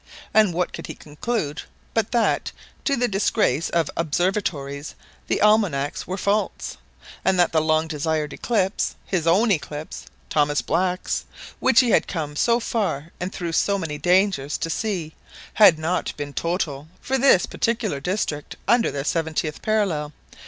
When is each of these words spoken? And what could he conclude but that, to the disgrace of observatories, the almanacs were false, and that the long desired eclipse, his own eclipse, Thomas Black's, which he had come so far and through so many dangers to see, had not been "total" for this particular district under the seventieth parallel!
And 0.33 0.51
what 0.51 0.73
could 0.73 0.87
he 0.87 0.95
conclude 0.95 1.61
but 1.93 2.11
that, 2.11 2.51
to 2.85 2.95
the 2.95 3.07
disgrace 3.07 3.69
of 3.69 3.91
observatories, 3.95 4.95
the 5.27 5.39
almanacs 5.41 6.07
were 6.07 6.17
false, 6.17 6.77
and 7.23 7.39
that 7.39 7.51
the 7.51 7.61
long 7.61 7.87
desired 7.87 8.33
eclipse, 8.33 8.95
his 9.05 9.27
own 9.27 9.51
eclipse, 9.51 10.07
Thomas 10.27 10.63
Black's, 10.63 11.25
which 11.59 11.81
he 11.81 11.91
had 11.91 12.07
come 12.07 12.35
so 12.35 12.59
far 12.59 13.11
and 13.19 13.31
through 13.31 13.51
so 13.51 13.77
many 13.77 13.99
dangers 13.99 14.57
to 14.57 14.71
see, 14.71 15.13
had 15.53 15.77
not 15.77 16.17
been 16.17 16.33
"total" 16.33 16.87
for 16.99 17.19
this 17.19 17.45
particular 17.45 17.99
district 17.99 18.55
under 18.67 18.89
the 18.89 19.05
seventieth 19.05 19.61
parallel! 19.61 20.13